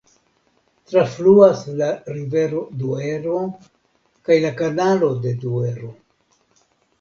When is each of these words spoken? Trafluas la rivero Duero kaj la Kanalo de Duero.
Trafluas 0.93 1.59
la 1.81 1.89
rivero 2.15 2.61
Duero 2.79 3.35
kaj 4.31 4.39
la 4.47 4.53
Kanalo 4.63 5.11
de 5.27 5.35
Duero. 5.45 5.93